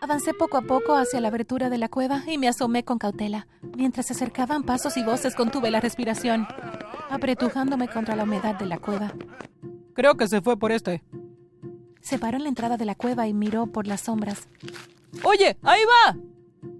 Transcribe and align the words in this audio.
Avancé 0.00 0.32
poco 0.32 0.56
a 0.56 0.62
poco 0.62 0.94
hacia 0.94 1.20
la 1.20 1.28
abertura 1.28 1.70
de 1.70 1.78
la 1.78 1.88
cueva 1.88 2.22
y 2.26 2.38
me 2.38 2.48
asomé 2.48 2.84
con 2.84 2.98
cautela. 2.98 3.48
Mientras 3.76 4.06
se 4.06 4.12
acercaban 4.12 4.62
pasos 4.62 4.96
y 4.96 5.02
voces, 5.02 5.34
contuve 5.34 5.70
la 5.70 5.80
respiración, 5.80 6.46
apretujándome 7.10 7.88
contra 7.88 8.14
la 8.14 8.22
humedad 8.22 8.54
de 8.56 8.66
la 8.66 8.78
cueva. 8.78 9.12
Creo 9.94 10.16
que 10.16 10.28
se 10.28 10.40
fue 10.40 10.56
por 10.56 10.70
este. 10.70 11.02
Se 12.00 12.18
paró 12.18 12.36
en 12.36 12.44
la 12.44 12.48
entrada 12.48 12.76
de 12.76 12.84
la 12.84 12.94
cueva 12.94 13.26
y 13.26 13.34
miró 13.34 13.66
por 13.66 13.86
las 13.86 14.02
sombras. 14.02 14.48
¡Oye! 15.24 15.58
¡Ahí 15.62 15.82
va! 15.84 16.16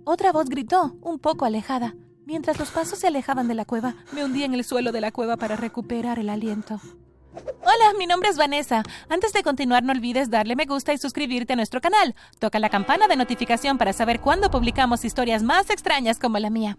Otra 0.04 0.32
voz 0.32 0.48
gritó, 0.48 0.96
un 1.00 1.18
poco 1.18 1.44
alejada. 1.44 1.96
Mientras 2.24 2.58
los 2.58 2.70
pasos 2.70 3.00
se 3.00 3.08
alejaban 3.08 3.48
de 3.48 3.54
la 3.54 3.64
cueva, 3.64 3.96
me 4.12 4.24
hundí 4.24 4.44
en 4.44 4.54
el 4.54 4.64
suelo 4.64 4.92
de 4.92 5.00
la 5.00 5.10
cueva 5.10 5.36
para 5.36 5.56
recuperar 5.56 6.18
el 6.18 6.28
aliento. 6.28 6.80
Hola, 7.70 7.92
mi 7.98 8.06
nombre 8.06 8.30
es 8.30 8.38
Vanessa. 8.38 8.82
Antes 9.10 9.34
de 9.34 9.42
continuar, 9.42 9.82
no 9.82 9.92
olvides 9.92 10.30
darle 10.30 10.56
me 10.56 10.64
gusta 10.64 10.94
y 10.94 10.98
suscribirte 10.98 11.52
a 11.52 11.56
nuestro 11.56 11.82
canal. 11.82 12.14
Toca 12.38 12.58
la 12.58 12.70
campana 12.70 13.08
de 13.08 13.16
notificación 13.16 13.76
para 13.76 13.92
saber 13.92 14.20
cuándo 14.20 14.50
publicamos 14.50 15.04
historias 15.04 15.42
más 15.42 15.68
extrañas 15.68 16.18
como 16.18 16.38
la 16.38 16.48
mía. 16.48 16.78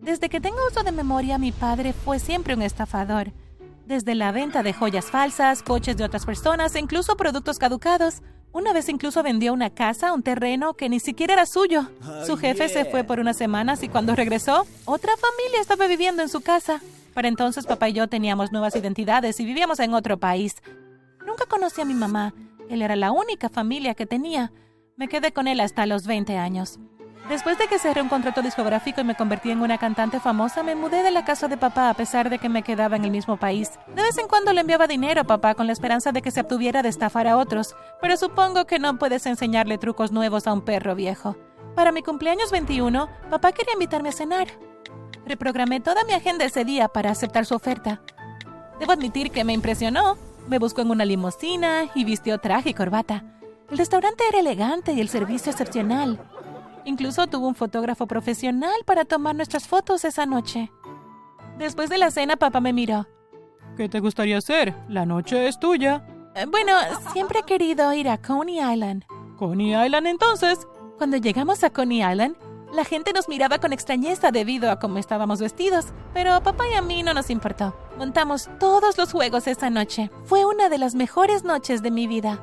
Desde 0.00 0.28
que 0.28 0.40
tengo 0.40 0.56
uso 0.68 0.82
de 0.82 0.90
memoria, 0.90 1.38
mi 1.38 1.52
padre 1.52 1.92
fue 1.92 2.18
siempre 2.18 2.54
un 2.54 2.62
estafador. 2.62 3.30
Desde 3.86 4.16
la 4.16 4.32
venta 4.32 4.64
de 4.64 4.72
joyas 4.72 5.04
falsas, 5.04 5.62
coches 5.62 5.96
de 5.96 6.02
otras 6.02 6.26
personas 6.26 6.74
e 6.74 6.80
incluso 6.80 7.16
productos 7.16 7.60
caducados. 7.60 8.22
Una 8.50 8.72
vez 8.72 8.88
incluso 8.88 9.22
vendió 9.22 9.52
una 9.52 9.70
casa, 9.70 10.12
un 10.12 10.24
terreno 10.24 10.74
que 10.74 10.88
ni 10.88 10.98
siquiera 10.98 11.34
era 11.34 11.46
suyo. 11.46 11.88
Su 12.26 12.36
jefe 12.36 12.68
se 12.68 12.86
fue 12.86 13.04
por 13.04 13.20
unas 13.20 13.36
semanas 13.36 13.84
y 13.84 13.88
cuando 13.88 14.16
regresó, 14.16 14.66
otra 14.84 15.12
familia 15.16 15.60
estaba 15.60 15.86
viviendo 15.86 16.22
en 16.22 16.28
su 16.28 16.40
casa. 16.40 16.80
Para 17.16 17.28
entonces 17.28 17.64
papá 17.64 17.88
y 17.88 17.94
yo 17.94 18.08
teníamos 18.08 18.52
nuevas 18.52 18.76
identidades 18.76 19.40
y 19.40 19.46
vivíamos 19.46 19.80
en 19.80 19.94
otro 19.94 20.18
país. 20.18 20.56
Nunca 21.26 21.46
conocí 21.46 21.80
a 21.80 21.86
mi 21.86 21.94
mamá. 21.94 22.34
Él 22.68 22.82
era 22.82 22.94
la 22.94 23.10
única 23.10 23.48
familia 23.48 23.94
que 23.94 24.04
tenía. 24.04 24.52
Me 24.98 25.08
quedé 25.08 25.32
con 25.32 25.48
él 25.48 25.60
hasta 25.60 25.86
los 25.86 26.06
20 26.06 26.36
años. 26.36 26.78
Después 27.30 27.56
de 27.56 27.68
que 27.68 27.78
cerré 27.78 28.02
un 28.02 28.10
contrato 28.10 28.42
discográfico 28.42 29.00
y 29.00 29.04
me 29.04 29.14
convertí 29.14 29.50
en 29.50 29.62
una 29.62 29.78
cantante 29.78 30.20
famosa, 30.20 30.62
me 30.62 30.74
mudé 30.74 31.02
de 31.02 31.10
la 31.10 31.24
casa 31.24 31.48
de 31.48 31.56
papá 31.56 31.88
a 31.88 31.94
pesar 31.94 32.28
de 32.28 32.38
que 32.38 32.50
me 32.50 32.62
quedaba 32.62 32.96
en 32.96 33.06
el 33.06 33.10
mismo 33.10 33.38
país. 33.38 33.70
De 33.94 34.02
vez 34.02 34.18
en 34.18 34.28
cuando 34.28 34.52
le 34.52 34.60
enviaba 34.60 34.86
dinero 34.86 35.22
a 35.22 35.24
papá 35.24 35.54
con 35.54 35.66
la 35.66 35.72
esperanza 35.72 36.12
de 36.12 36.20
que 36.20 36.30
se 36.30 36.42
obtuviera 36.42 36.82
de 36.82 36.90
estafar 36.90 37.26
a 37.28 37.38
otros, 37.38 37.74
pero 38.02 38.18
supongo 38.18 38.66
que 38.66 38.78
no 38.78 38.98
puedes 38.98 39.24
enseñarle 39.24 39.78
trucos 39.78 40.12
nuevos 40.12 40.46
a 40.46 40.52
un 40.52 40.60
perro 40.60 40.94
viejo. 40.94 41.34
Para 41.74 41.92
mi 41.92 42.02
cumpleaños 42.02 42.50
21, 42.50 43.08
papá 43.30 43.52
quería 43.52 43.72
invitarme 43.72 44.10
a 44.10 44.12
cenar. 44.12 44.48
Reprogramé 45.26 45.80
toda 45.80 46.04
mi 46.04 46.12
agenda 46.12 46.44
ese 46.44 46.64
día 46.64 46.88
para 46.88 47.10
aceptar 47.10 47.44
su 47.46 47.54
oferta. 47.54 48.00
Debo 48.78 48.92
admitir 48.92 49.30
que 49.30 49.44
me 49.44 49.52
impresionó. 49.52 50.16
Me 50.48 50.58
buscó 50.58 50.82
en 50.82 50.90
una 50.90 51.04
limusina 51.04 51.86
y 51.94 52.04
vistió 52.04 52.38
traje 52.38 52.70
y 52.70 52.74
corbata. 52.74 53.24
El 53.70 53.78
restaurante 53.78 54.22
era 54.28 54.38
elegante 54.38 54.92
y 54.92 55.00
el 55.00 55.08
servicio 55.08 55.50
excepcional. 55.50 56.20
Incluso 56.84 57.26
tuvo 57.26 57.48
un 57.48 57.56
fotógrafo 57.56 58.06
profesional 58.06 58.76
para 58.84 59.04
tomar 59.04 59.34
nuestras 59.34 59.66
fotos 59.66 60.04
esa 60.04 60.24
noche. 60.24 60.70
Después 61.58 61.90
de 61.90 61.98
la 61.98 62.12
cena, 62.12 62.36
papá 62.36 62.60
me 62.60 62.72
miró. 62.72 63.06
¿Qué 63.76 63.88
te 63.88 63.98
gustaría 63.98 64.38
hacer? 64.38 64.74
La 64.88 65.04
noche 65.04 65.48
es 65.48 65.58
tuya. 65.58 66.06
Eh, 66.36 66.46
Bueno, 66.46 66.72
siempre 67.12 67.40
he 67.40 67.42
querido 67.42 67.92
ir 67.92 68.08
a 68.08 68.18
Coney 68.18 68.60
Island. 68.60 69.04
Coney 69.36 69.74
Island 69.74 70.06
entonces. 70.06 70.68
Cuando 70.96 71.16
llegamos 71.16 71.64
a 71.64 71.70
Coney 71.70 72.02
Island, 72.04 72.36
la 72.72 72.84
gente 72.84 73.12
nos 73.12 73.28
miraba 73.28 73.58
con 73.58 73.72
extrañeza 73.72 74.30
debido 74.30 74.70
a 74.70 74.78
cómo 74.78 74.98
estábamos 74.98 75.40
vestidos, 75.40 75.86
pero 76.12 76.32
a 76.34 76.42
papá 76.42 76.64
y 76.68 76.74
a 76.74 76.82
mí 76.82 77.02
no 77.02 77.14
nos 77.14 77.30
importó. 77.30 77.76
Montamos 77.96 78.50
todos 78.58 78.98
los 78.98 79.12
juegos 79.12 79.46
esa 79.46 79.70
noche. 79.70 80.10
Fue 80.24 80.44
una 80.44 80.68
de 80.68 80.78
las 80.78 80.94
mejores 80.94 81.44
noches 81.44 81.82
de 81.82 81.90
mi 81.90 82.06
vida. 82.06 82.40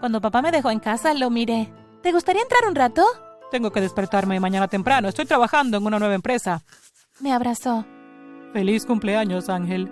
Cuando 0.00 0.20
papá 0.20 0.42
me 0.42 0.52
dejó 0.52 0.70
en 0.70 0.80
casa, 0.80 1.14
lo 1.14 1.30
miré. 1.30 1.72
¿Te 2.02 2.12
gustaría 2.12 2.42
entrar 2.42 2.68
un 2.68 2.74
rato? 2.74 3.04
Tengo 3.50 3.70
que 3.70 3.80
despertarme 3.80 4.38
mañana 4.38 4.68
temprano. 4.68 5.08
Estoy 5.08 5.24
trabajando 5.24 5.78
en 5.78 5.86
una 5.86 5.98
nueva 5.98 6.14
empresa. 6.14 6.62
Me 7.20 7.32
abrazó. 7.32 7.86
Feliz 8.52 8.84
cumpleaños, 8.84 9.48
Ángel. 9.48 9.90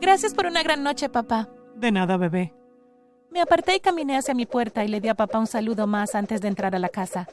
Gracias 0.00 0.34
por 0.34 0.46
una 0.46 0.62
gran 0.62 0.82
noche, 0.82 1.08
papá. 1.08 1.48
De 1.74 1.90
nada, 1.90 2.16
bebé. 2.16 2.54
Me 3.30 3.40
aparté 3.40 3.76
y 3.76 3.80
caminé 3.80 4.16
hacia 4.16 4.34
mi 4.34 4.46
puerta 4.46 4.84
y 4.84 4.88
le 4.88 5.00
di 5.00 5.08
a 5.08 5.14
papá 5.14 5.38
un 5.38 5.46
saludo 5.46 5.86
más 5.86 6.14
antes 6.14 6.40
de 6.40 6.48
entrar 6.48 6.74
a 6.74 6.78
la 6.78 6.88
casa. 6.88 7.28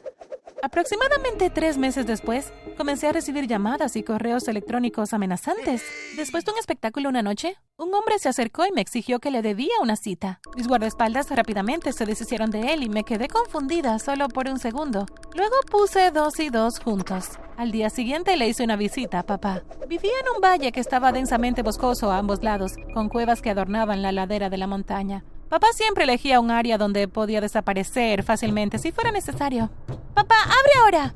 Aproximadamente 0.64 1.52
tres 1.52 1.78
meses 1.78 2.08
después, 2.08 2.52
comencé 2.78 3.08
a 3.08 3.12
recibir 3.12 3.46
llamadas 3.48 3.96
y 3.96 4.04
correos 4.04 4.48
electrónicos 4.48 5.14
amenazantes. 5.14 5.84
Después 6.16 6.46
de 6.46 6.52
un 6.52 6.58
espectáculo 6.58 7.10
una 7.10 7.22
noche, 7.22 7.58
un 7.78 7.94
hombre 7.94 8.18
se 8.18 8.28
acercó 8.28 8.66
y 8.66 8.72
me 8.72 8.82
exigió 8.82 9.20
que 9.20 9.30
le 9.30 9.44
debía 9.44 9.74
una 9.82 9.96
cita. 9.96 10.40
Mis 10.56 10.68
guardaespaldas 10.68 11.30
rápidamente 11.30 11.94
se 11.94 12.08
deshicieron 12.08 12.50
de 12.50 12.74
él 12.74 12.82
y 12.82 12.90
me 12.90 13.04
quedé 13.04 13.28
confundida 13.28 14.00
solo 14.00 14.30
por 14.30 14.50
un 14.50 14.58
segundo. 14.58 15.06
Luego 15.36 15.56
puse 15.70 16.10
dos 16.10 16.40
y 16.40 16.50
dos 16.50 16.80
juntos. 16.80 17.38
Al 17.56 17.72
día 17.72 17.92
siguiente 17.92 18.36
le 18.36 18.48
hice 18.48 18.64
una 18.64 18.78
visita 18.78 19.20
a 19.20 19.26
papá. 19.26 19.62
Vivía 19.88 20.12
en 20.22 20.36
un 20.36 20.42
valle 20.42 20.72
que 20.72 20.80
estaba 20.80 21.12
densamente 21.12 21.62
boscoso 21.62 22.12
a 22.12 22.18
ambos 22.18 22.42
lados, 22.42 22.74
con 22.96 23.10
cuevas 23.10 23.44
que 23.44 23.52
adornaban 23.52 24.02
la 24.02 24.12
ladera 24.12 24.50
de 24.50 24.58
la 24.58 24.68
montaña. 24.68 25.24
Papá 25.50 25.68
siempre 25.74 26.04
elegía 26.04 26.42
un 26.42 26.52
área 26.52 26.78
donde 26.78 27.08
podía 27.08 27.40
desaparecer 27.40 28.24
fácilmente 28.24 28.80
si 28.80 28.92
fuera 28.92 29.12
necesario. 29.12 29.70
Papá, 30.14 30.36
abre 30.44 30.72
ahora. 30.84 31.16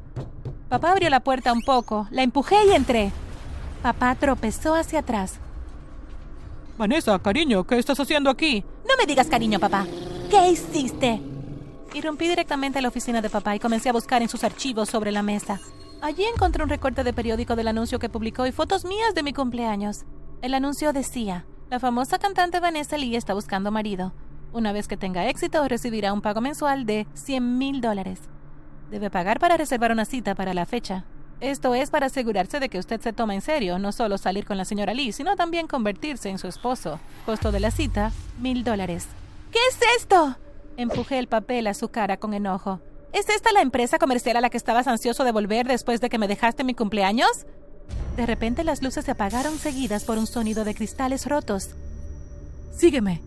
Papá 0.69 0.91
abrió 0.91 1.09
la 1.09 1.19
puerta 1.19 1.51
un 1.51 1.61
poco, 1.61 2.07
la 2.11 2.23
empujé 2.23 2.55
y 2.65 2.71
entré. 2.71 3.11
Papá 3.83 4.15
tropezó 4.15 4.73
hacia 4.73 4.99
atrás. 4.99 5.39
Vanessa, 6.77 7.19
cariño, 7.19 7.65
¿qué 7.65 7.77
estás 7.77 7.99
haciendo 7.99 8.29
aquí? 8.29 8.63
No 8.87 8.95
me 8.97 9.05
digas 9.05 9.27
cariño, 9.27 9.59
papá. 9.59 9.85
¿Qué 10.29 10.49
hiciste? 10.49 11.21
Irrumpí 11.93 12.29
directamente 12.29 12.79
a 12.79 12.81
la 12.81 12.87
oficina 12.87 13.21
de 13.21 13.29
papá 13.29 13.55
y 13.55 13.59
comencé 13.59 13.89
a 13.89 13.93
buscar 13.93 14.21
en 14.21 14.29
sus 14.29 14.45
archivos 14.45 14.87
sobre 14.87 15.11
la 15.11 15.23
mesa. 15.23 15.59
Allí 16.01 16.23
encontré 16.23 16.63
un 16.63 16.69
recorte 16.69 17.03
de 17.03 17.11
periódico 17.11 17.57
del 17.57 17.67
anuncio 17.67 17.99
que 17.99 18.09
publicó 18.09 18.45
y 18.45 18.53
fotos 18.53 18.85
mías 18.85 19.13
de 19.13 19.23
mi 19.23 19.33
cumpleaños. 19.33 20.05
El 20.41 20.53
anuncio 20.53 20.93
decía, 20.93 21.45
la 21.71 21.79
famosa 21.79 22.19
cantante 22.19 22.59
Vanessa 22.59 22.97
Lee 22.97 23.15
está 23.15 23.33
buscando 23.33 23.71
marido. 23.71 24.11
Una 24.51 24.73
vez 24.73 24.89
que 24.89 24.97
tenga 24.97 25.29
éxito, 25.29 25.65
recibirá 25.69 26.11
un 26.11 26.21
pago 26.21 26.41
mensual 26.41 26.85
de 26.85 27.07
100 27.13 27.57
mil 27.57 27.79
dólares. 27.79 28.19
Debe 28.89 29.09
pagar 29.09 29.39
para 29.39 29.55
reservar 29.55 29.93
una 29.93 30.03
cita 30.03 30.35
para 30.35 30.53
la 30.53 30.65
fecha. 30.65 31.05
Esto 31.39 31.73
es 31.73 31.89
para 31.89 32.07
asegurarse 32.07 32.59
de 32.59 32.67
que 32.67 32.77
usted 32.77 32.99
se 32.99 33.13
toma 33.13 33.35
en 33.35 33.41
serio, 33.41 33.79
no 33.79 33.93
solo 33.93 34.17
salir 34.17 34.45
con 34.45 34.57
la 34.57 34.65
señora 34.65 34.93
Lee, 34.93 35.13
sino 35.13 35.37
también 35.37 35.67
convertirse 35.67 36.27
en 36.27 36.39
su 36.39 36.49
esposo. 36.49 36.99
Costo 37.25 37.53
de 37.53 37.61
la 37.61 37.71
cita, 37.71 38.11
mil 38.37 38.65
dólares. 38.65 39.07
¿Qué 39.53 39.59
es 39.69 39.79
esto? 39.97 40.35
Empujé 40.75 41.19
el 41.19 41.27
papel 41.27 41.67
a 41.67 41.73
su 41.73 41.87
cara 41.87 42.17
con 42.17 42.33
enojo. 42.33 42.81
¿Es 43.13 43.29
esta 43.29 43.53
la 43.53 43.61
empresa 43.61 43.97
comercial 43.97 44.35
a 44.35 44.41
la 44.41 44.49
que 44.49 44.57
estabas 44.57 44.87
ansioso 44.87 45.23
de 45.23 45.31
volver 45.31 45.67
después 45.67 46.01
de 46.01 46.09
que 46.09 46.17
me 46.17 46.27
dejaste 46.27 46.65
mi 46.65 46.73
cumpleaños? 46.73 47.45
De 48.15 48.25
repente 48.25 48.63
las 48.63 48.81
luces 48.81 49.05
se 49.05 49.11
apagaron 49.11 49.57
seguidas 49.57 50.03
por 50.03 50.17
un 50.17 50.27
sonido 50.27 50.63
de 50.63 50.75
cristales 50.75 51.25
rotos. 51.25 51.69
Sígueme, 52.75 53.21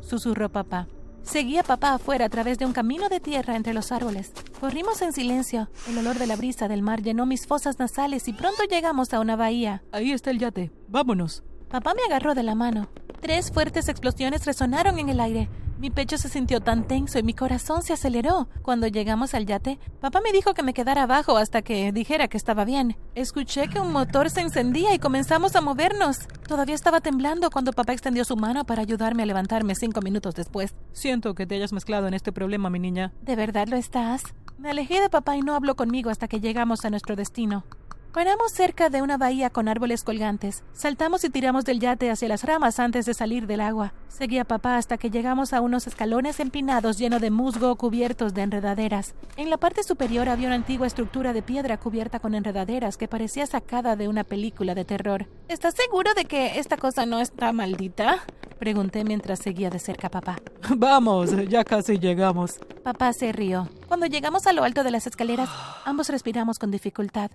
susurró 0.00 0.48
papá. 0.48 0.88
Seguí 1.22 1.58
a 1.58 1.62
papá 1.62 1.94
afuera 1.94 2.24
a 2.24 2.28
través 2.28 2.58
de 2.58 2.66
un 2.66 2.72
camino 2.72 3.08
de 3.08 3.20
tierra 3.20 3.54
entre 3.54 3.74
los 3.74 3.92
árboles. 3.92 4.32
Corrimos 4.58 5.02
en 5.02 5.12
silencio. 5.12 5.68
El 5.88 5.98
olor 5.98 6.18
de 6.18 6.26
la 6.26 6.36
brisa 6.36 6.66
del 6.66 6.82
mar 6.82 7.02
llenó 7.02 7.26
mis 7.26 7.46
fosas 7.46 7.78
nasales 7.78 8.26
y 8.26 8.32
pronto 8.32 8.64
llegamos 8.64 9.12
a 9.12 9.20
una 9.20 9.36
bahía. 9.36 9.82
Ahí 9.92 10.12
está 10.12 10.30
el 10.30 10.38
yate. 10.38 10.70
Vámonos. 10.88 11.42
Papá 11.68 11.94
me 11.94 12.02
agarró 12.02 12.34
de 12.34 12.42
la 12.42 12.54
mano. 12.54 12.88
Tres 13.20 13.52
fuertes 13.52 13.88
explosiones 13.88 14.46
resonaron 14.46 14.98
en 14.98 15.10
el 15.10 15.20
aire. 15.20 15.48
Mi 15.80 15.88
pecho 15.88 16.18
se 16.18 16.28
sintió 16.28 16.60
tan 16.60 16.86
tenso 16.86 17.18
y 17.18 17.22
mi 17.22 17.32
corazón 17.32 17.80
se 17.80 17.94
aceleró. 17.94 18.50
Cuando 18.60 18.86
llegamos 18.86 19.32
al 19.32 19.46
yate, 19.46 19.78
papá 19.98 20.20
me 20.20 20.30
dijo 20.30 20.52
que 20.52 20.62
me 20.62 20.74
quedara 20.74 21.04
abajo 21.04 21.38
hasta 21.38 21.62
que 21.62 21.90
dijera 21.90 22.28
que 22.28 22.36
estaba 22.36 22.66
bien. 22.66 22.98
Escuché 23.14 23.66
que 23.68 23.80
un 23.80 23.90
motor 23.90 24.28
se 24.28 24.42
encendía 24.42 24.92
y 24.92 24.98
comenzamos 24.98 25.56
a 25.56 25.62
movernos. 25.62 26.28
Todavía 26.46 26.74
estaba 26.74 27.00
temblando 27.00 27.48
cuando 27.48 27.72
papá 27.72 27.94
extendió 27.94 28.26
su 28.26 28.36
mano 28.36 28.64
para 28.64 28.82
ayudarme 28.82 29.22
a 29.22 29.26
levantarme 29.26 29.74
cinco 29.74 30.02
minutos 30.02 30.34
después. 30.34 30.74
Siento 30.92 31.34
que 31.34 31.46
te 31.46 31.54
hayas 31.54 31.72
mezclado 31.72 32.08
en 32.08 32.12
este 32.12 32.30
problema, 32.30 32.68
mi 32.68 32.78
niña. 32.78 33.14
¿De 33.22 33.34
verdad 33.34 33.66
lo 33.66 33.76
estás? 33.76 34.22
Me 34.58 34.68
alejé 34.68 35.00
de 35.00 35.08
papá 35.08 35.38
y 35.38 35.40
no 35.40 35.54
habló 35.54 35.76
conmigo 35.76 36.10
hasta 36.10 36.28
que 36.28 36.40
llegamos 36.40 36.84
a 36.84 36.90
nuestro 36.90 37.16
destino. 37.16 37.64
Paramos 38.12 38.50
cerca 38.50 38.90
de 38.90 39.02
una 39.02 39.16
bahía 39.18 39.50
con 39.50 39.68
árboles 39.68 40.02
colgantes. 40.02 40.64
Saltamos 40.72 41.22
y 41.22 41.30
tiramos 41.30 41.64
del 41.64 41.78
yate 41.78 42.10
hacia 42.10 42.26
las 42.26 42.42
ramas 42.42 42.80
antes 42.80 43.06
de 43.06 43.14
salir 43.14 43.46
del 43.46 43.60
agua. 43.60 43.92
Seguí 44.08 44.38
a 44.38 44.44
papá 44.44 44.78
hasta 44.78 44.98
que 44.98 45.10
llegamos 45.10 45.52
a 45.52 45.60
unos 45.60 45.86
escalones 45.86 46.40
empinados 46.40 46.98
llenos 46.98 47.20
de 47.20 47.30
musgo 47.30 47.76
cubiertos 47.76 48.34
de 48.34 48.42
enredaderas. 48.42 49.14
En 49.36 49.48
la 49.48 49.58
parte 49.58 49.84
superior 49.84 50.28
había 50.28 50.48
una 50.48 50.56
antigua 50.56 50.88
estructura 50.88 51.32
de 51.32 51.42
piedra 51.42 51.76
cubierta 51.76 52.18
con 52.18 52.34
enredaderas 52.34 52.96
que 52.96 53.06
parecía 53.06 53.46
sacada 53.46 53.94
de 53.94 54.08
una 54.08 54.24
película 54.24 54.74
de 54.74 54.84
terror. 54.84 55.28
¿Estás 55.46 55.74
seguro 55.74 56.12
de 56.14 56.24
que 56.24 56.58
esta 56.58 56.76
cosa 56.76 57.06
no 57.06 57.20
está 57.20 57.52
maldita? 57.52 58.24
Pregunté 58.58 59.04
mientras 59.04 59.38
seguía 59.38 59.70
de 59.70 59.78
cerca 59.78 60.08
a 60.08 60.10
papá. 60.10 60.38
Vamos, 60.76 61.30
ya 61.48 61.62
casi 61.62 61.96
llegamos. 62.00 62.58
Papá 62.82 63.12
se 63.12 63.30
rió. 63.30 63.68
Cuando 63.86 64.06
llegamos 64.06 64.48
a 64.48 64.52
lo 64.52 64.64
alto 64.64 64.82
de 64.82 64.90
las 64.90 65.06
escaleras, 65.06 65.48
ambos 65.84 66.08
respiramos 66.08 66.58
con 66.58 66.72
dificultad. 66.72 67.30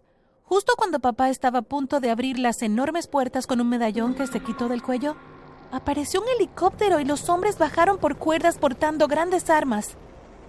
Justo 0.48 0.74
cuando 0.78 1.00
papá 1.00 1.30
estaba 1.30 1.60
a 1.60 1.64
punto 1.64 2.00
de 2.00 2.12
abrir 2.12 2.38
las 2.38 2.62
enormes 2.62 3.08
puertas 3.08 3.48
con 3.48 3.62
un 3.62 3.70
medallón 3.70 4.14
que 4.14 4.28
se 4.28 4.42
quitó 4.42 4.70
del 4.70 4.84
cuello, 4.84 5.16
apareció 5.72 6.22
un 6.22 6.28
helicóptero 6.36 7.00
y 7.00 7.06
los 7.06 7.30
hombres 7.30 7.58
bajaron 7.58 7.98
por 7.98 8.18
cuerdas 8.18 8.60
portando 8.60 9.08
grandes 9.08 9.50
armas. 9.50 9.98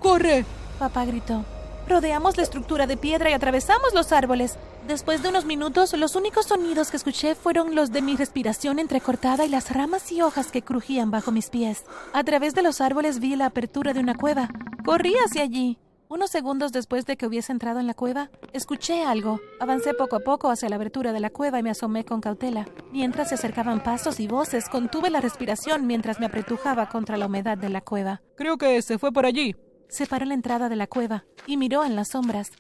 ¡Corre! 0.01 0.45
Papá 0.79 1.07
gritó. 1.07 1.45
Rodeamos 1.89 2.37
la 2.37 2.43
estructura 2.43 2.87
de 2.87 2.99
piedra 2.99 3.31
y 3.31 3.33
atravesamos 3.33 3.95
los 3.95 4.13
árboles. 4.13 4.59
Después 4.87 5.23
de 5.23 5.31
unos 5.31 5.47
minutos, 5.47 5.95
los 5.95 6.15
únicos 6.15 6.47
sonidos 6.47 6.91
que 6.91 6.99
escuché 6.99 7.35
fueron 7.35 7.75
los 7.75 7.91
de 7.91 8.03
mi 8.03 8.17
respiración 8.17 8.79
entrecortada 8.79 9.47
y 9.47 9.49
las 9.49 9.73
ramas 9.73 10.13
y 10.13 10.21
hojas 10.21 10.51
que 10.51 10.63
crujían 10.63 11.11
bajo 11.11 11.33
mis 11.33 11.49
pies. 11.49 11.85
A 12.13 12.23
través 12.23 12.55
de 12.55 12.63
los 12.63 12.83
árboles 12.83 13.19
vi 13.19 13.35
la 13.35 13.47
apertura 13.47 13.95
de 13.95 14.01
una 14.01 14.15
cueva. 14.15 14.51
Corrí 14.85 15.15
hacia 15.25 15.43
allí. 15.43 15.79
Unos 16.09 16.31
segundos 16.31 16.71
después 16.71 17.05
de 17.05 17.17
que 17.17 17.27
hubiese 17.27 17.51
entrado 17.51 17.81
en 17.81 17.89
la 17.89 17.95
cueva, 17.95 18.31
escuché 18.53 19.05
algo. 19.05 19.41
Avancé 19.59 19.93
poco 19.93 20.15
a 20.15 20.21
poco 20.21 20.51
hacia 20.51 20.69
la 20.69 20.77
abertura 20.77 21.13
de 21.13 21.19
la 21.19 21.31
cueva 21.31 21.59
y 21.59 21.65
me 21.65 21.71
asomé 21.71 22.05
con 22.05 22.21
cautela. 22.21 22.69
Mientras 22.93 23.31
se 23.31 23.35
acercaban 23.35 23.83
pasos 23.83 24.21
y 24.21 24.29
voces, 24.29 24.69
contuve 24.69 25.11
la 25.11 25.21
respiración 25.21 25.85
mientras 25.87 26.21
me 26.21 26.27
apretujaba 26.27 26.89
contra 26.89 27.17
la 27.17 27.27
humedad 27.27 27.59
de 27.59 27.71
la 27.71 27.81
cueva. 27.81 28.23
Creo 28.37 28.57
que 28.57 28.81
se 28.83 28.99
fue 28.99 29.13
por 29.13 29.27
allí. 29.27 29.57
Se 29.89 30.07
paró 30.07 30.23
en 30.23 30.29
la 30.29 30.35
entrada 30.37 30.69
de 30.69 30.77
la 30.77 30.87
cueva 30.87 31.25
y 31.45 31.57
miró 31.57 31.83
en 31.83 31.97
las 31.97 32.09
sombras. 32.09 32.53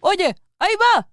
¡Oye! 0.00 0.34
¡Ahí 0.58 0.72
va! 0.76 1.10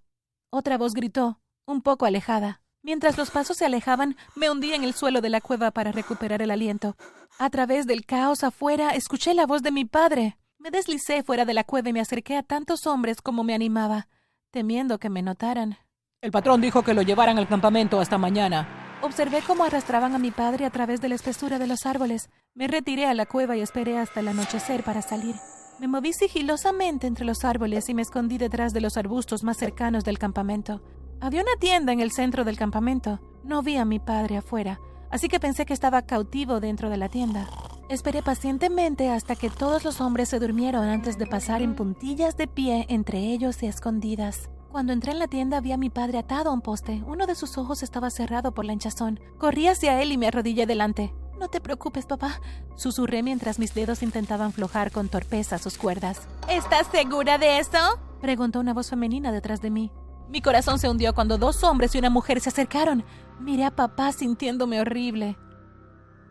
Otra 0.49 0.77
voz 0.77 0.93
gritó, 0.93 1.41
un 1.65 1.81
poco 1.81 2.05
alejada. 2.05 2.61
Mientras 2.81 3.17
los 3.17 3.29
pasos 3.29 3.57
se 3.57 3.65
alejaban, 3.65 4.15
me 4.35 4.49
hundí 4.49 4.73
en 4.73 4.85
el 4.85 4.93
suelo 4.93 5.19
de 5.19 5.29
la 5.29 5.41
cueva 5.41 5.71
para 5.71 5.91
recuperar 5.91 6.41
el 6.41 6.51
aliento. 6.51 6.95
A 7.37 7.49
través 7.49 7.87
del 7.87 8.05
caos 8.05 8.45
afuera, 8.45 8.91
escuché 8.91 9.33
la 9.33 9.45
voz 9.45 9.61
de 9.61 9.71
mi 9.71 9.83
padre. 9.83 10.37
Me 10.59 10.71
deslicé 10.71 11.23
fuera 11.23 11.45
de 11.45 11.53
la 11.53 11.63
cueva 11.63 11.89
y 11.89 11.93
me 11.93 12.01
acerqué 12.01 12.35
a 12.35 12.43
tantos 12.43 12.87
hombres 12.87 13.21
como 13.21 13.43
me 13.43 13.53
animaba, 13.53 14.07
temiendo 14.51 14.97
que 14.97 15.09
me 15.09 15.21
notaran. 15.21 15.77
El 16.21 16.31
patrón 16.31 16.61
dijo 16.61 16.83
que 16.83 16.93
lo 16.93 17.03
llevaran 17.03 17.37
al 17.37 17.47
campamento 17.47 17.99
hasta 17.99 18.17
mañana. 18.17 18.99
Observé 19.01 19.43
cómo 19.45 19.63
arrastraban 19.63 20.15
a 20.15 20.19
mi 20.19 20.31
padre 20.31 20.65
a 20.65 20.71
través 20.71 20.99
de 20.99 21.09
la 21.09 21.15
espesura 21.15 21.59
de 21.59 21.67
los 21.67 21.85
árboles. 21.85 22.29
Me 22.55 22.67
retiré 22.67 23.05
a 23.05 23.13
la 23.13 23.27
cueva 23.27 23.55
y 23.55 23.61
esperé 23.61 23.99
hasta 23.99 24.19
el 24.21 24.27
anochecer 24.27 24.83
para 24.83 25.03
salir. 25.03 25.35
Me 25.79 25.87
moví 25.87 26.11
sigilosamente 26.11 27.05
entre 27.05 27.23
los 27.23 27.45
árboles 27.45 27.87
y 27.87 27.93
me 27.93 28.01
escondí 28.01 28.39
detrás 28.39 28.73
de 28.73 28.81
los 28.81 28.97
arbustos 28.97 29.43
más 29.43 29.57
cercanos 29.57 30.03
del 30.03 30.17
campamento. 30.17 30.81
Había 31.21 31.41
una 31.41 31.55
tienda 31.59 31.93
en 31.93 31.99
el 31.99 32.11
centro 32.11 32.43
del 32.43 32.57
campamento. 32.57 33.19
No 33.43 33.61
vi 33.61 33.77
a 33.77 33.85
mi 33.85 33.99
padre 33.99 34.37
afuera, 34.37 34.79
así 35.11 35.27
que 35.27 35.39
pensé 35.39 35.67
que 35.67 35.73
estaba 35.73 36.01
cautivo 36.01 36.59
dentro 36.59 36.89
de 36.89 36.97
la 36.97 37.09
tienda. 37.09 37.47
Esperé 37.89 38.21
pacientemente 38.21 39.09
hasta 39.09 39.37
que 39.37 39.49
todos 39.49 39.85
los 39.85 40.01
hombres 40.01 40.27
se 40.27 40.39
durmieron 40.39 40.89
antes 40.89 41.17
de 41.17 41.25
pasar 41.25 41.61
en 41.61 41.73
puntillas 41.73 42.35
de 42.35 42.45
pie 42.45 42.85
entre 42.89 43.19
ellos 43.19 43.63
y 43.63 43.67
escondidas. 43.67 44.49
Cuando 44.69 44.91
entré 44.91 45.13
en 45.13 45.19
la 45.19 45.29
tienda 45.29 45.61
vi 45.61 45.71
a 45.71 45.77
mi 45.77 45.89
padre 45.89 46.17
atado 46.17 46.49
a 46.49 46.53
un 46.53 46.59
poste. 46.59 47.01
Uno 47.07 47.25
de 47.25 47.35
sus 47.35 47.57
ojos 47.57 47.83
estaba 47.83 48.09
cerrado 48.09 48.53
por 48.53 48.65
la 48.65 48.73
hinchazón. 48.73 49.21
Corrí 49.37 49.69
hacia 49.69 50.01
él 50.01 50.11
y 50.11 50.17
me 50.17 50.27
arrodillé 50.27 50.65
delante. 50.65 51.13
No 51.39 51.47
te 51.47 51.61
preocupes, 51.61 52.05
papá, 52.05 52.41
susurré 52.75 53.23
mientras 53.23 53.57
mis 53.57 53.73
dedos 53.73 54.03
intentaban 54.03 54.51
flojar 54.51 54.91
con 54.91 55.07
torpeza 55.07 55.57
sus 55.57 55.77
cuerdas. 55.77 56.27
¿Estás 56.49 56.87
segura 56.87 57.37
de 57.37 57.59
eso? 57.59 57.77
preguntó 58.19 58.59
una 58.59 58.73
voz 58.73 58.89
femenina 58.89 59.31
detrás 59.31 59.61
de 59.61 59.69
mí. 59.69 59.91
Mi 60.27 60.41
corazón 60.41 60.77
se 60.77 60.89
hundió 60.89 61.15
cuando 61.15 61.37
dos 61.37 61.63
hombres 61.63 61.95
y 61.95 61.99
una 61.99 62.09
mujer 62.09 62.41
se 62.41 62.49
acercaron. 62.49 63.05
Miré 63.39 63.63
a 63.63 63.71
papá 63.71 64.11
sintiéndome 64.11 64.81
horrible. 64.81 65.37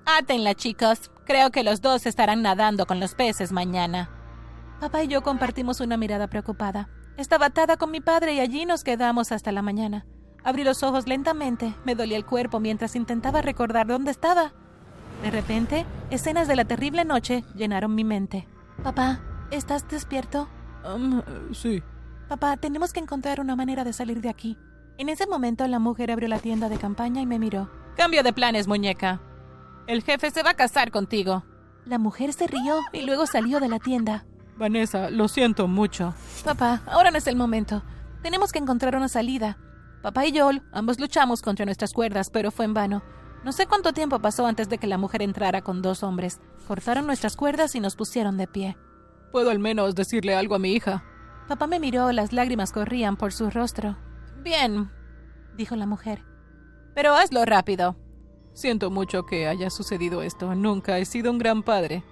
Átenla, 0.04 0.54
chicos. 0.54 1.10
Creo 1.26 1.50
que 1.50 1.64
los 1.64 1.80
dos 1.80 2.06
estarán 2.06 2.42
nadando 2.42 2.86
con 2.86 3.00
los 3.00 3.14
peces 3.14 3.50
mañana. 3.50 4.08
Papá 4.80 5.02
y 5.02 5.08
yo 5.08 5.22
compartimos 5.22 5.80
una 5.80 5.96
mirada 5.96 6.28
preocupada. 6.28 6.88
Estaba 7.16 7.46
atada 7.46 7.76
con 7.76 7.90
mi 7.90 8.00
padre 8.00 8.34
y 8.34 8.40
allí 8.40 8.64
nos 8.64 8.84
quedamos 8.84 9.32
hasta 9.32 9.50
la 9.50 9.60
mañana. 9.60 10.06
Abrí 10.44 10.62
los 10.62 10.84
ojos 10.84 11.08
lentamente, 11.08 11.74
me 11.84 11.96
dolía 11.96 12.16
el 12.16 12.24
cuerpo 12.24 12.60
mientras 12.60 12.94
intentaba 12.94 13.42
recordar 13.42 13.88
dónde 13.88 14.12
estaba. 14.12 14.52
De 15.24 15.32
repente, 15.32 15.84
escenas 16.10 16.46
de 16.46 16.54
la 16.54 16.64
terrible 16.64 17.04
noche 17.04 17.42
llenaron 17.56 17.96
mi 17.96 18.04
mente. 18.04 18.46
Papá, 18.84 19.20
¿estás 19.50 19.88
despierto? 19.88 20.48
Um, 20.84 21.22
sí. 21.52 21.82
Papá, 22.28 22.56
tenemos 22.56 22.92
que 22.92 23.00
encontrar 23.00 23.40
una 23.40 23.56
manera 23.56 23.82
de 23.82 23.92
salir 23.92 24.20
de 24.20 24.28
aquí. 24.28 24.56
En 24.98 25.08
ese 25.08 25.26
momento 25.26 25.66
la 25.66 25.80
mujer 25.80 26.12
abrió 26.12 26.28
la 26.28 26.38
tienda 26.38 26.68
de 26.68 26.78
campaña 26.78 27.20
y 27.20 27.26
me 27.26 27.40
miró. 27.40 27.68
Cambio 27.96 28.22
de 28.22 28.32
planes, 28.32 28.68
muñeca. 28.68 29.20
El 29.86 30.02
jefe 30.02 30.30
se 30.30 30.42
va 30.42 30.50
a 30.50 30.54
casar 30.54 30.90
contigo. 30.90 31.44
La 31.84 31.98
mujer 31.98 32.32
se 32.32 32.48
rió 32.48 32.80
y 32.92 33.02
luego 33.02 33.26
salió 33.26 33.60
de 33.60 33.68
la 33.68 33.78
tienda. 33.78 34.24
Vanessa, 34.56 35.10
lo 35.10 35.28
siento 35.28 35.68
mucho. 35.68 36.14
Papá, 36.44 36.82
ahora 36.86 37.10
no 37.10 37.18
es 37.18 37.26
el 37.28 37.36
momento. 37.36 37.82
Tenemos 38.22 38.50
que 38.50 38.58
encontrar 38.58 38.96
una 38.96 39.08
salida. 39.08 39.58
Papá 40.02 40.26
y 40.26 40.36
Joel, 40.36 40.62
ambos 40.72 40.98
luchamos 40.98 41.42
contra 41.42 41.64
nuestras 41.64 41.92
cuerdas, 41.92 42.30
pero 42.30 42.50
fue 42.50 42.64
en 42.64 42.74
vano. 42.74 43.02
No 43.44 43.52
sé 43.52 43.66
cuánto 43.66 43.92
tiempo 43.92 44.18
pasó 44.18 44.46
antes 44.46 44.68
de 44.68 44.78
que 44.78 44.88
la 44.88 44.98
mujer 44.98 45.22
entrara 45.22 45.62
con 45.62 45.82
dos 45.82 46.02
hombres. 46.02 46.40
Cortaron 46.66 47.06
nuestras 47.06 47.36
cuerdas 47.36 47.76
y 47.76 47.80
nos 47.80 47.94
pusieron 47.94 48.36
de 48.36 48.48
pie. 48.48 48.76
¿Puedo 49.30 49.50
al 49.50 49.60
menos 49.60 49.94
decirle 49.94 50.34
algo 50.34 50.56
a 50.56 50.58
mi 50.58 50.72
hija? 50.72 51.04
Papá 51.46 51.68
me 51.68 51.78
miró, 51.78 52.10
las 52.10 52.32
lágrimas 52.32 52.72
corrían 52.72 53.16
por 53.16 53.32
su 53.32 53.50
rostro. 53.50 53.96
Bien, 54.42 54.90
dijo 55.56 55.76
la 55.76 55.86
mujer. 55.86 56.24
Pero 56.94 57.14
hazlo 57.14 57.44
rápido. 57.44 57.96
Siento 58.56 58.90
mucho 58.90 59.26
que 59.26 59.46
haya 59.46 59.68
sucedido 59.68 60.22
esto. 60.22 60.54
Nunca 60.54 60.96
he 60.96 61.04
sido 61.04 61.30
un 61.30 61.36
gran 61.36 61.62
padre. 61.62 62.02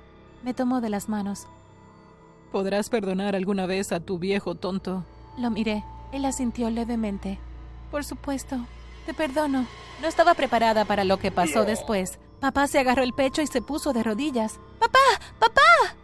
Me 0.42 0.52
tomó 0.52 0.82
de 0.82 0.90
las 0.90 1.08
manos. 1.08 1.46
¿Podrás 2.52 2.90
perdonar 2.90 3.34
alguna 3.34 3.64
vez 3.64 3.92
a 3.92 4.00
tu 4.00 4.18
viejo 4.18 4.54
tonto? 4.54 5.06
Lo 5.38 5.50
miré. 5.50 5.82
Él 6.12 6.26
asintió 6.26 6.68
levemente. 6.68 7.38
Por 7.90 8.04
supuesto. 8.04 8.58
Te 9.06 9.14
perdono. 9.14 9.66
No 10.02 10.06
estaba 10.06 10.34
preparada 10.34 10.84
para 10.84 11.04
lo 11.04 11.16
que 11.16 11.32
pasó 11.32 11.64
después. 11.64 12.18
Papá 12.40 12.66
se 12.66 12.78
agarró 12.78 13.04
el 13.04 13.14
pecho 13.14 13.40
y 13.40 13.46
se 13.46 13.62
puso 13.62 13.94
de 13.94 14.02
rodillas. 14.02 14.60
¡Papá! 14.78 14.98
¡Papá! 15.38 15.62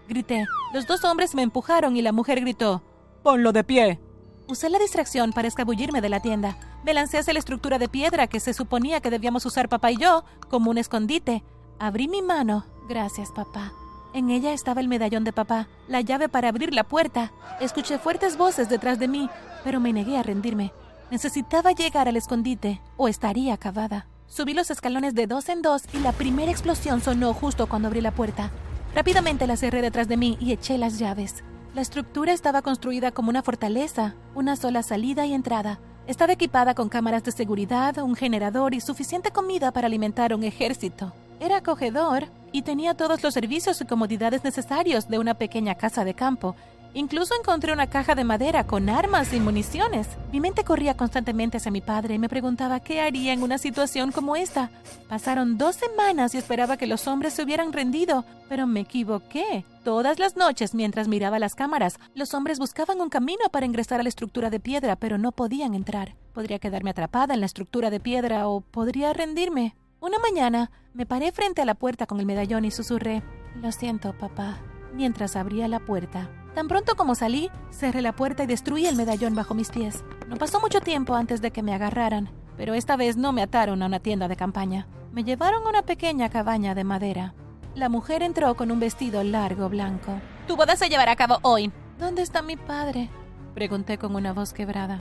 grité. 0.08 0.46
Los 0.72 0.86
dos 0.86 1.04
hombres 1.04 1.34
me 1.34 1.42
empujaron 1.42 1.98
y 1.98 2.02
la 2.02 2.12
mujer 2.12 2.40
gritó. 2.40 2.82
Ponlo 3.22 3.52
de 3.52 3.62
pie. 3.62 4.00
Usé 4.48 4.70
la 4.70 4.78
distracción 4.78 5.34
para 5.34 5.48
escabullirme 5.48 6.00
de 6.00 6.08
la 6.08 6.20
tienda. 6.20 6.56
Me 6.84 6.94
lancé 6.94 7.18
hacia 7.18 7.32
la 7.32 7.38
estructura 7.38 7.78
de 7.78 7.88
piedra 7.88 8.26
que 8.26 8.40
se 8.40 8.54
suponía 8.54 9.00
que 9.00 9.10
debíamos 9.10 9.44
usar 9.44 9.68
papá 9.68 9.90
y 9.92 9.96
yo 9.96 10.24
como 10.48 10.70
un 10.70 10.78
escondite. 10.78 11.44
Abrí 11.78 12.08
mi 12.08 12.22
mano. 12.22 12.64
Gracias, 12.88 13.30
papá. 13.32 13.72
En 14.12 14.30
ella 14.30 14.52
estaba 14.52 14.80
el 14.80 14.88
medallón 14.88 15.22
de 15.22 15.32
papá, 15.32 15.68
la 15.86 16.00
llave 16.00 16.28
para 16.28 16.48
abrir 16.48 16.74
la 16.74 16.84
puerta. 16.84 17.32
Escuché 17.60 17.98
fuertes 17.98 18.36
voces 18.36 18.68
detrás 18.68 18.98
de 18.98 19.08
mí, 19.08 19.30
pero 19.62 19.78
me 19.78 19.92
negué 19.92 20.16
a 20.16 20.22
rendirme. 20.22 20.72
Necesitaba 21.10 21.72
llegar 21.72 22.08
al 22.08 22.16
escondite 22.16 22.80
o 22.96 23.08
estaría 23.08 23.54
acabada. 23.54 24.06
Subí 24.26 24.54
los 24.54 24.70
escalones 24.70 25.14
de 25.14 25.26
dos 25.26 25.48
en 25.48 25.62
dos 25.62 25.82
y 25.92 25.98
la 25.98 26.12
primera 26.12 26.50
explosión 26.50 27.00
sonó 27.00 27.34
justo 27.34 27.68
cuando 27.68 27.88
abrí 27.88 28.00
la 28.00 28.12
puerta. 28.12 28.50
Rápidamente 28.94 29.46
la 29.46 29.56
cerré 29.56 29.82
detrás 29.82 30.08
de 30.08 30.16
mí 30.16 30.36
y 30.40 30.52
eché 30.52 30.78
las 30.78 30.98
llaves. 30.98 31.44
La 31.74 31.82
estructura 31.82 32.32
estaba 32.32 32.62
construida 32.62 33.12
como 33.12 33.30
una 33.30 33.42
fortaleza, 33.42 34.14
una 34.34 34.56
sola 34.56 34.82
salida 34.82 35.26
y 35.26 35.34
entrada. 35.34 35.78
Estaba 36.10 36.32
equipada 36.32 36.74
con 36.74 36.88
cámaras 36.88 37.22
de 37.22 37.30
seguridad, 37.30 37.96
un 37.98 38.16
generador 38.16 38.74
y 38.74 38.80
suficiente 38.80 39.30
comida 39.30 39.70
para 39.70 39.86
alimentar 39.86 40.34
un 40.34 40.42
ejército. 40.42 41.12
Era 41.38 41.58
acogedor 41.58 42.24
y 42.50 42.62
tenía 42.62 42.94
todos 42.94 43.22
los 43.22 43.32
servicios 43.32 43.80
y 43.80 43.84
comodidades 43.84 44.42
necesarios 44.42 45.08
de 45.08 45.20
una 45.20 45.34
pequeña 45.34 45.76
casa 45.76 46.04
de 46.04 46.14
campo. 46.14 46.56
Incluso 46.92 47.34
encontré 47.38 47.72
una 47.72 47.86
caja 47.86 48.16
de 48.16 48.24
madera 48.24 48.66
con 48.66 48.88
armas 48.88 49.32
y 49.32 49.38
municiones. 49.38 50.08
Mi 50.32 50.40
mente 50.40 50.64
corría 50.64 50.96
constantemente 50.96 51.58
hacia 51.58 51.70
mi 51.70 51.80
padre 51.80 52.14
y 52.14 52.18
me 52.18 52.28
preguntaba 52.28 52.80
qué 52.80 53.00
haría 53.00 53.32
en 53.32 53.42
una 53.42 53.58
situación 53.58 54.10
como 54.10 54.34
esta. 54.34 54.70
Pasaron 55.08 55.56
dos 55.56 55.76
semanas 55.76 56.34
y 56.34 56.38
esperaba 56.38 56.76
que 56.76 56.88
los 56.88 57.06
hombres 57.06 57.34
se 57.34 57.44
hubieran 57.44 57.72
rendido, 57.72 58.24
pero 58.48 58.66
me 58.66 58.80
equivoqué. 58.80 59.64
Todas 59.84 60.18
las 60.18 60.36
noches, 60.36 60.74
mientras 60.74 61.06
miraba 61.06 61.38
las 61.38 61.54
cámaras, 61.54 61.96
los 62.14 62.34
hombres 62.34 62.58
buscaban 62.58 63.00
un 63.00 63.08
camino 63.08 63.44
para 63.52 63.66
ingresar 63.66 64.00
a 64.00 64.02
la 64.02 64.08
estructura 64.08 64.50
de 64.50 64.58
piedra, 64.58 64.96
pero 64.96 65.16
no 65.16 65.30
podían 65.30 65.74
entrar. 65.74 66.16
Podría 66.32 66.58
quedarme 66.58 66.90
atrapada 66.90 67.34
en 67.34 67.40
la 67.40 67.46
estructura 67.46 67.90
de 67.90 68.00
piedra 68.00 68.48
o 68.48 68.62
podría 68.62 69.12
rendirme. 69.12 69.76
Una 70.00 70.18
mañana, 70.18 70.72
me 70.92 71.06
paré 71.06 71.30
frente 71.30 71.62
a 71.62 71.64
la 71.64 71.74
puerta 71.74 72.06
con 72.06 72.18
el 72.18 72.26
medallón 72.26 72.64
y 72.64 72.72
susurré, 72.72 73.22
Lo 73.56 73.70
siento, 73.70 74.16
papá, 74.16 74.58
mientras 74.92 75.36
abría 75.36 75.68
la 75.68 75.80
puerta. 75.80 76.28
Tan 76.54 76.68
pronto 76.68 76.96
como 76.96 77.14
salí, 77.14 77.50
cerré 77.70 78.02
la 78.02 78.14
puerta 78.14 78.42
y 78.42 78.46
destruí 78.46 78.86
el 78.86 78.96
medallón 78.96 79.34
bajo 79.34 79.54
mis 79.54 79.70
pies. 79.70 80.04
No 80.28 80.36
pasó 80.36 80.60
mucho 80.60 80.80
tiempo 80.80 81.14
antes 81.14 81.40
de 81.40 81.50
que 81.52 81.62
me 81.62 81.74
agarraran, 81.74 82.30
pero 82.56 82.74
esta 82.74 82.96
vez 82.96 83.16
no 83.16 83.32
me 83.32 83.42
ataron 83.42 83.82
a 83.82 83.86
una 83.86 84.00
tienda 84.00 84.28
de 84.28 84.36
campaña. 84.36 84.86
Me 85.12 85.24
llevaron 85.24 85.64
a 85.64 85.68
una 85.68 85.82
pequeña 85.82 86.28
cabaña 86.28 86.74
de 86.74 86.84
madera. 86.84 87.34
La 87.74 87.88
mujer 87.88 88.22
entró 88.22 88.56
con 88.56 88.70
un 88.70 88.80
vestido 88.80 89.22
largo 89.22 89.68
blanco. 89.68 90.20
Tu 90.46 90.56
boda 90.56 90.76
se 90.76 90.88
llevará 90.88 91.12
a 91.12 91.16
cabo 91.16 91.38
hoy. 91.42 91.72
¿Dónde 91.98 92.22
está 92.22 92.42
mi 92.42 92.56
padre? 92.56 93.10
Pregunté 93.54 93.98
con 93.98 94.14
una 94.16 94.32
voz 94.32 94.52
quebrada. 94.52 95.00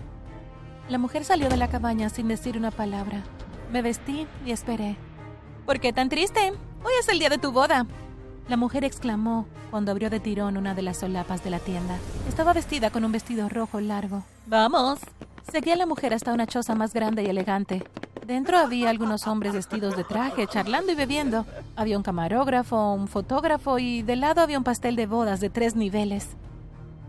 La 0.87 0.97
mujer 0.97 1.25
salió 1.25 1.49
de 1.49 1.57
la 1.57 1.69
cabaña 1.69 2.09
sin 2.09 2.27
decir 2.27 2.57
una 2.57 2.71
palabra. 2.71 3.23
Me 3.71 3.81
vestí 3.81 4.27
y 4.45 4.51
esperé. 4.51 4.97
¿Por 5.65 5.79
qué 5.79 5.93
tan 5.93 6.09
triste? 6.09 6.51
Hoy 6.83 6.93
es 6.99 7.09
el 7.09 7.19
día 7.19 7.29
de 7.29 7.37
tu 7.37 7.51
boda. 7.51 7.85
La 8.49 8.57
mujer 8.57 8.83
exclamó 8.83 9.45
cuando 9.69 9.91
abrió 9.91 10.09
de 10.09 10.19
tirón 10.19 10.57
una 10.57 10.73
de 10.73 10.81
las 10.81 10.97
solapas 10.97 11.43
de 11.43 11.51
la 11.51 11.59
tienda. 11.59 11.99
Estaba 12.27 12.51
vestida 12.51 12.89
con 12.89 13.05
un 13.05 13.11
vestido 13.11 13.47
rojo 13.47 13.79
largo. 13.79 14.23
¡Vamos! 14.47 14.99
Seguí 15.51 15.69
a 15.69 15.75
la 15.75 15.85
mujer 15.85 16.15
hasta 16.15 16.33
una 16.33 16.47
choza 16.47 16.73
más 16.73 16.91
grande 16.91 17.21
y 17.21 17.27
elegante. 17.27 17.83
Dentro 18.25 18.57
había 18.57 18.89
algunos 18.89 19.27
hombres 19.27 19.53
vestidos 19.53 19.95
de 19.95 20.03
traje, 20.03 20.47
charlando 20.47 20.91
y 20.91 20.95
bebiendo. 20.95 21.45
Había 21.75 21.95
un 21.97 22.01
camarógrafo, 22.01 22.93
un 22.93 23.07
fotógrafo 23.07 23.77
y 23.77 24.01
de 24.01 24.15
lado 24.15 24.41
había 24.41 24.57
un 24.57 24.63
pastel 24.63 24.95
de 24.95 25.05
bodas 25.05 25.39
de 25.41 25.51
tres 25.51 25.75
niveles. 25.75 26.29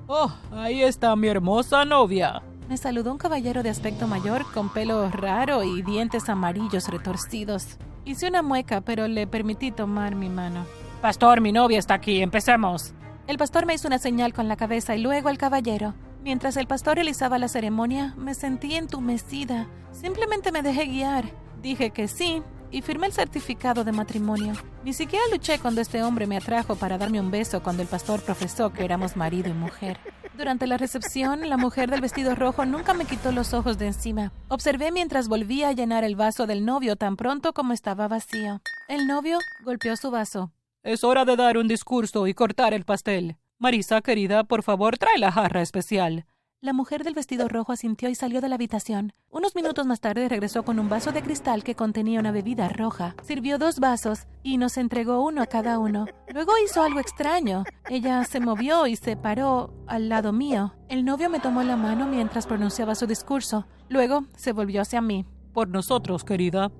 Oh, 0.08 0.30
ahí 0.52 0.82
está 0.82 1.16
mi 1.16 1.28
hermosa 1.28 1.86
novia. 1.86 2.42
Me 2.68 2.76
saludó 2.76 3.12
un 3.12 3.18
caballero 3.18 3.62
de 3.62 3.70
aspecto 3.70 4.06
mayor 4.06 4.44
con 4.52 4.68
pelo 4.68 5.08
raro 5.10 5.62
y 5.64 5.80
dientes 5.80 6.28
amarillos 6.28 6.88
retorcidos. 6.88 7.78
Hice 8.04 8.28
una 8.28 8.42
mueca, 8.42 8.82
pero 8.82 9.08
le 9.08 9.26
permití 9.26 9.70
tomar 9.70 10.14
mi 10.14 10.28
mano. 10.28 10.66
Pastor, 11.00 11.40
mi 11.40 11.50
novia 11.50 11.78
está 11.78 11.94
aquí, 11.94 12.20
empecemos. 12.20 12.92
El 13.26 13.38
pastor 13.38 13.64
me 13.64 13.72
hizo 13.72 13.88
una 13.88 13.98
señal 13.98 14.34
con 14.34 14.48
la 14.48 14.56
cabeza 14.56 14.94
y 14.94 15.00
luego 15.00 15.30
el 15.30 15.38
caballero. 15.38 15.94
Mientras 16.22 16.58
el 16.58 16.66
pastor 16.66 16.96
realizaba 16.96 17.38
la 17.38 17.48
ceremonia, 17.48 18.12
me 18.18 18.34
sentí 18.34 18.74
entumecida. 18.74 19.66
Simplemente 19.92 20.52
me 20.52 20.60
dejé 20.60 20.84
guiar. 20.84 21.24
Dije 21.62 21.90
que 21.90 22.06
sí 22.06 22.42
y 22.70 22.82
firmé 22.82 23.06
el 23.06 23.14
certificado 23.14 23.82
de 23.82 23.92
matrimonio. 23.92 24.52
Ni 24.84 24.92
siquiera 24.92 25.24
luché 25.32 25.58
cuando 25.58 25.80
este 25.80 26.02
hombre 26.02 26.26
me 26.26 26.36
atrajo 26.36 26.76
para 26.76 26.98
darme 26.98 27.18
un 27.18 27.30
beso 27.30 27.62
cuando 27.62 27.80
el 27.80 27.88
pastor 27.88 28.20
profesó 28.20 28.70
que 28.70 28.84
éramos 28.84 29.16
marido 29.16 29.48
y 29.48 29.54
mujer. 29.54 29.98
Durante 30.36 30.66
la 30.66 30.76
recepción, 30.76 31.48
la 31.48 31.56
mujer 31.56 31.90
del 31.90 32.02
vestido 32.02 32.34
rojo 32.34 32.66
nunca 32.66 32.92
me 32.92 33.06
quitó 33.06 33.32
los 33.32 33.54
ojos 33.54 33.78
de 33.78 33.86
encima. 33.86 34.32
Observé 34.48 34.92
mientras 34.92 35.28
volvía 35.28 35.68
a 35.68 35.72
llenar 35.72 36.04
el 36.04 36.14
vaso 36.14 36.46
del 36.46 36.66
novio 36.66 36.96
tan 36.96 37.16
pronto 37.16 37.54
como 37.54 37.72
estaba 37.72 38.06
vacío. 38.06 38.60
El 38.86 39.06
novio 39.06 39.38
golpeó 39.64 39.96
su 39.96 40.10
vaso. 40.10 40.52
Es 40.82 41.04
hora 41.04 41.26
de 41.26 41.36
dar 41.36 41.58
un 41.58 41.68
discurso 41.68 42.26
y 42.26 42.32
cortar 42.32 42.72
el 42.72 42.86
pastel. 42.86 43.36
Marisa, 43.58 44.00
querida, 44.00 44.44
por 44.44 44.62
favor, 44.62 44.96
trae 44.96 45.18
la 45.18 45.30
jarra 45.30 45.60
especial. 45.60 46.24
La 46.62 46.72
mujer 46.72 47.04
del 47.04 47.12
vestido 47.12 47.48
rojo 47.48 47.72
asintió 47.72 48.08
y 48.08 48.14
salió 48.14 48.40
de 48.40 48.48
la 48.48 48.54
habitación. 48.54 49.12
Unos 49.28 49.54
minutos 49.54 49.84
más 49.84 50.00
tarde 50.00 50.26
regresó 50.30 50.62
con 50.62 50.78
un 50.78 50.88
vaso 50.88 51.12
de 51.12 51.22
cristal 51.22 51.64
que 51.64 51.74
contenía 51.74 52.18
una 52.18 52.32
bebida 52.32 52.70
roja. 52.70 53.14
Sirvió 53.22 53.58
dos 53.58 53.78
vasos 53.78 54.26
y 54.42 54.56
nos 54.56 54.78
entregó 54.78 55.22
uno 55.22 55.42
a 55.42 55.46
cada 55.46 55.78
uno. 55.78 56.06
Luego 56.32 56.52
hizo 56.64 56.82
algo 56.82 56.98
extraño. 56.98 57.64
Ella 57.90 58.24
se 58.24 58.40
movió 58.40 58.86
y 58.86 58.96
se 58.96 59.18
paró 59.18 59.74
al 59.86 60.08
lado 60.08 60.32
mío. 60.32 60.74
El 60.88 61.04
novio 61.04 61.28
me 61.28 61.40
tomó 61.40 61.62
la 61.62 61.76
mano 61.76 62.06
mientras 62.06 62.46
pronunciaba 62.46 62.94
su 62.94 63.06
discurso. 63.06 63.66
Luego 63.90 64.24
se 64.34 64.52
volvió 64.52 64.80
hacia 64.80 65.02
mí. 65.02 65.26
Por 65.52 65.68
nosotros, 65.68 66.24
querida. 66.24 66.72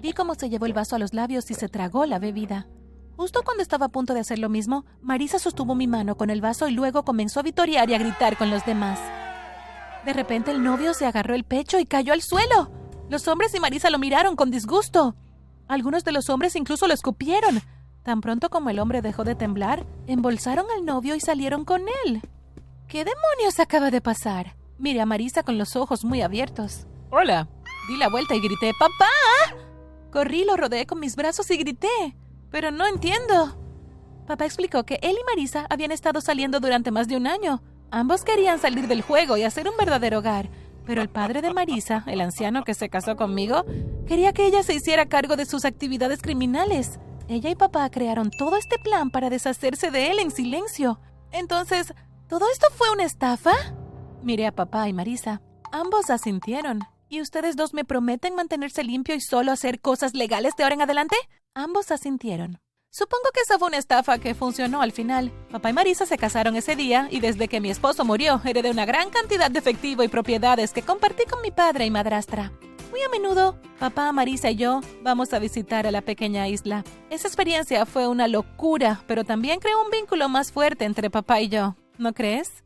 Vi 0.00 0.12
cómo 0.12 0.36
se 0.36 0.48
llevó 0.48 0.66
el 0.66 0.74
vaso 0.74 0.94
a 0.94 1.00
los 1.00 1.12
labios 1.12 1.50
y 1.50 1.54
se 1.54 1.68
tragó 1.68 2.06
la 2.06 2.20
bebida. 2.20 2.68
Justo 3.18 3.42
cuando 3.42 3.64
estaba 3.64 3.86
a 3.86 3.88
punto 3.88 4.14
de 4.14 4.20
hacer 4.20 4.38
lo 4.38 4.48
mismo, 4.48 4.84
Marisa 5.02 5.40
sostuvo 5.40 5.74
mi 5.74 5.88
mano 5.88 6.16
con 6.16 6.30
el 6.30 6.40
vaso 6.40 6.68
y 6.68 6.70
luego 6.70 7.04
comenzó 7.04 7.40
a 7.40 7.42
vitorear 7.42 7.90
y 7.90 7.94
a 7.94 7.98
gritar 7.98 8.36
con 8.36 8.48
los 8.48 8.64
demás. 8.64 9.00
De 10.04 10.12
repente 10.12 10.52
el 10.52 10.62
novio 10.62 10.94
se 10.94 11.04
agarró 11.04 11.34
el 11.34 11.42
pecho 11.42 11.80
y 11.80 11.84
cayó 11.84 12.12
al 12.12 12.22
suelo. 12.22 12.70
Los 13.10 13.26
hombres 13.26 13.52
y 13.56 13.58
Marisa 13.58 13.90
lo 13.90 13.98
miraron 13.98 14.36
con 14.36 14.52
disgusto. 14.52 15.16
Algunos 15.66 16.04
de 16.04 16.12
los 16.12 16.30
hombres 16.30 16.54
incluso 16.54 16.86
lo 16.86 16.94
escupieron. 16.94 17.60
Tan 18.04 18.20
pronto 18.20 18.50
como 18.50 18.70
el 18.70 18.78
hombre 18.78 19.02
dejó 19.02 19.24
de 19.24 19.34
temblar, 19.34 19.84
embolsaron 20.06 20.66
al 20.76 20.84
novio 20.84 21.16
y 21.16 21.20
salieron 21.20 21.64
con 21.64 21.82
él. 22.06 22.22
¿Qué 22.86 22.98
demonios 22.98 23.58
acaba 23.58 23.90
de 23.90 24.00
pasar? 24.00 24.54
Miré 24.78 25.00
a 25.00 25.06
Marisa 25.06 25.42
con 25.42 25.58
los 25.58 25.74
ojos 25.74 26.04
muy 26.04 26.22
abiertos. 26.22 26.86
Hola. 27.10 27.48
Di 27.88 27.96
la 27.96 28.10
vuelta 28.10 28.36
y 28.36 28.40
grité, 28.40 28.70
¡Papá! 28.78 29.56
Corrí, 30.12 30.44
lo 30.44 30.56
rodeé 30.56 30.86
con 30.86 31.00
mis 31.00 31.16
brazos 31.16 31.50
y 31.50 31.56
grité. 31.56 32.16
Pero 32.50 32.70
no 32.70 32.86
entiendo. 32.86 33.56
Papá 34.26 34.44
explicó 34.44 34.84
que 34.84 34.98
él 35.02 35.16
y 35.20 35.24
Marisa 35.24 35.66
habían 35.70 35.92
estado 35.92 36.20
saliendo 36.20 36.60
durante 36.60 36.90
más 36.90 37.08
de 37.08 37.16
un 37.16 37.26
año. 37.26 37.62
Ambos 37.90 38.24
querían 38.24 38.58
salir 38.58 38.86
del 38.86 39.02
juego 39.02 39.36
y 39.36 39.42
hacer 39.42 39.68
un 39.68 39.76
verdadero 39.78 40.18
hogar, 40.18 40.50
pero 40.84 41.00
el 41.00 41.08
padre 41.08 41.40
de 41.40 41.52
Marisa, 41.52 42.04
el 42.06 42.20
anciano 42.20 42.64
que 42.64 42.74
se 42.74 42.90
casó 42.90 43.16
conmigo, 43.16 43.64
quería 44.06 44.32
que 44.32 44.46
ella 44.46 44.62
se 44.62 44.74
hiciera 44.74 45.06
cargo 45.06 45.36
de 45.36 45.46
sus 45.46 45.64
actividades 45.64 46.20
criminales. 46.20 46.98
Ella 47.28 47.50
y 47.50 47.54
papá 47.54 47.88
crearon 47.90 48.30
todo 48.30 48.56
este 48.56 48.78
plan 48.78 49.10
para 49.10 49.30
deshacerse 49.30 49.90
de 49.90 50.10
él 50.10 50.18
en 50.18 50.30
silencio. 50.30 51.00
Entonces, 51.30 51.92
¿todo 52.26 52.46
esto 52.50 52.66
fue 52.74 52.90
una 52.90 53.04
estafa? 53.04 53.52
Miré 54.22 54.46
a 54.46 54.52
papá 54.52 54.88
y 54.88 54.92
Marisa. 54.92 55.42
Ambos 55.72 56.10
asintieron. 56.10 56.80
¿Y 57.10 57.20
ustedes 57.22 57.56
dos 57.56 57.72
me 57.72 57.84
prometen 57.84 58.34
mantenerse 58.34 58.84
limpio 58.84 59.14
y 59.14 59.20
solo 59.20 59.52
hacer 59.52 59.80
cosas 59.80 60.14
legales 60.14 60.54
de 60.56 60.64
ahora 60.64 60.74
en 60.74 60.82
adelante? 60.82 61.16
Ambos 61.58 61.90
asintieron. 61.90 62.60
Supongo 62.88 63.30
que 63.34 63.40
esa 63.40 63.58
fue 63.58 63.66
una 63.66 63.78
estafa 63.78 64.18
que 64.18 64.36
funcionó 64.36 64.80
al 64.80 64.92
final. 64.92 65.32
Papá 65.50 65.70
y 65.70 65.72
Marisa 65.72 66.06
se 66.06 66.16
casaron 66.16 66.54
ese 66.54 66.76
día 66.76 67.08
y 67.10 67.18
desde 67.18 67.48
que 67.48 67.60
mi 67.60 67.68
esposo 67.68 68.04
murió 68.04 68.40
heredé 68.44 68.70
una 68.70 68.86
gran 68.86 69.10
cantidad 69.10 69.50
de 69.50 69.58
efectivo 69.58 70.04
y 70.04 70.08
propiedades 70.08 70.72
que 70.72 70.82
compartí 70.82 71.24
con 71.24 71.42
mi 71.42 71.50
padre 71.50 71.84
y 71.84 71.90
madrastra. 71.90 72.52
Muy 72.92 73.02
a 73.02 73.08
menudo, 73.08 73.58
papá, 73.80 74.12
Marisa 74.12 74.52
y 74.52 74.54
yo 74.54 74.82
vamos 75.02 75.32
a 75.32 75.40
visitar 75.40 75.84
a 75.84 75.90
la 75.90 76.00
pequeña 76.00 76.46
isla. 76.46 76.84
Esa 77.10 77.26
experiencia 77.26 77.86
fue 77.86 78.06
una 78.06 78.28
locura, 78.28 79.02
pero 79.08 79.24
también 79.24 79.58
creó 79.58 79.82
un 79.82 79.90
vínculo 79.90 80.28
más 80.28 80.52
fuerte 80.52 80.84
entre 80.84 81.10
papá 81.10 81.40
y 81.40 81.48
yo. 81.48 81.74
¿No 81.98 82.12
crees? 82.12 82.62